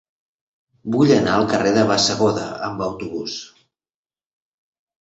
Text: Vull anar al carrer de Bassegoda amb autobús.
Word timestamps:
Vull 0.95 1.13
anar 1.17 1.35
al 1.41 1.45
carrer 1.53 1.75
de 1.75 1.83
Bassegoda 1.91 2.49
amb 2.71 2.85
autobús. 2.89 3.39